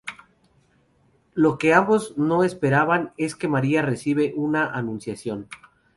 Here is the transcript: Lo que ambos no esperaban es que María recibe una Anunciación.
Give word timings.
Lo 1.35 1.59
que 1.59 1.75
ambos 1.75 2.17
no 2.17 2.43
esperaban 2.43 3.13
es 3.17 3.35
que 3.35 3.47
María 3.47 3.83
recibe 3.83 4.33
una 4.35 4.65
Anunciación. 4.65 5.47